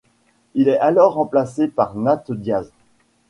Il 0.55 0.67
est 0.67 0.79
alors 0.79 1.13
remplacé 1.13 1.67
par 1.67 1.95
Nate 1.95 2.31
Diaz. 2.31 2.71